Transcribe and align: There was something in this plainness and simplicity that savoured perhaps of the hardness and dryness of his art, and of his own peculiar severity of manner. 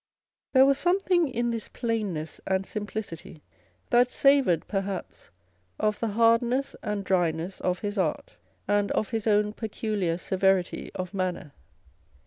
There 0.53 0.65
was 0.65 0.79
something 0.79 1.27
in 1.27 1.51
this 1.51 1.69
plainness 1.69 2.41
and 2.47 2.65
simplicity 2.65 3.43
that 3.91 4.09
savoured 4.09 4.67
perhaps 4.67 5.29
of 5.79 5.99
the 5.99 6.07
hardness 6.07 6.75
and 6.81 7.03
dryness 7.03 7.59
of 7.61 7.77
his 7.77 7.99
art, 7.99 8.35
and 8.67 8.89
of 8.93 9.11
his 9.11 9.27
own 9.27 9.53
peculiar 9.53 10.17
severity 10.17 10.89
of 10.95 11.13
manner. 11.13 11.51